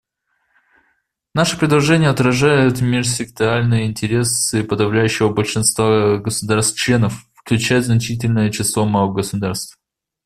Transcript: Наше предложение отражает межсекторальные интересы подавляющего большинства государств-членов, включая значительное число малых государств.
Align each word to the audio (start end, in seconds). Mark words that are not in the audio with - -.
Наше 1.35 1.59
предложение 1.59 2.09
отражает 2.09 2.81
межсекторальные 2.81 3.85
интересы 3.85 4.63
подавляющего 4.63 5.31
большинства 5.31 6.17
государств-членов, 6.17 7.29
включая 7.35 7.83
значительное 7.83 8.49
число 8.49 8.87
малых 8.87 9.13
государств. 9.17 9.77